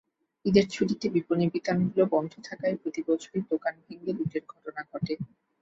ঈদের 0.45 0.65
ছুটিতে 0.69 1.05
বিপণিবিতানগুলো 1.09 2.03
বন্ধ 2.13 2.33
থাকায় 2.47 2.75
প্রতিবছরই 2.81 3.41
দোকান 3.51 3.73
ভেঙে 3.85 4.11
লুটের 4.17 4.43
ঘটনা 4.51 4.81
ঘটে। 4.91 5.13